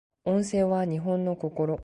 [0.23, 1.77] 温泉は日本の心